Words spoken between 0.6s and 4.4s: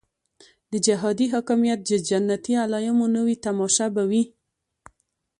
د جهادي حاکمیت د جنتي علایمو نوې تماشه به وي.